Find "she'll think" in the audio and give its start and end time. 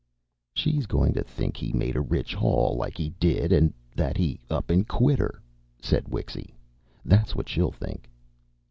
7.47-8.09